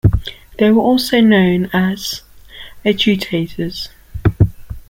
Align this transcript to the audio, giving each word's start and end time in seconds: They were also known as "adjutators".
They 0.57 0.71
were 0.71 0.81
also 0.81 1.21
known 1.21 1.69
as 1.75 2.23
"adjutators". 2.83 3.89